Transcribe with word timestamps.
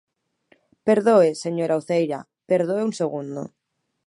Perdoe, 0.87 1.29
señora 1.43 1.79
Uceira, 1.81 2.19
perdoe 2.51 2.81
un 2.87 2.93
segundo. 3.01 3.41